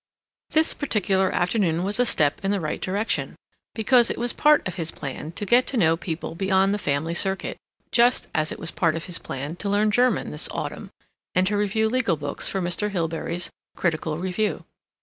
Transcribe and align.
This 0.49 0.73
particular 0.73 1.31
afternoon 1.31 1.83
was 1.83 1.99
a 1.99 2.07
step 2.07 2.43
in 2.43 2.49
the 2.49 2.59
right 2.59 2.81
direction, 2.81 3.35
because 3.75 4.09
it 4.09 4.17
was 4.17 4.33
part 4.33 4.67
of 4.67 4.73
his 4.73 4.89
plan 4.89 5.31
to 5.33 5.45
get 5.45 5.67
to 5.67 5.77
know 5.77 5.95
people 5.95 6.33
beyond 6.33 6.73
the 6.73 6.79
family 6.79 7.13
circuit, 7.13 7.55
just 7.91 8.25
as 8.33 8.51
it 8.51 8.57
was 8.57 8.71
part 8.71 8.95
of 8.95 9.05
his 9.05 9.19
plan 9.19 9.57
to 9.57 9.69
learn 9.69 9.91
German 9.91 10.31
this 10.31 10.49
autumn, 10.49 10.89
and 11.35 11.45
to 11.45 11.55
review 11.55 11.87
legal 11.87 12.17
books 12.17 12.47
for 12.47 12.59
Mr. 12.63 12.89
Hilbery's 12.89 13.51
"Critical 13.75 14.17
Review." 14.17 14.65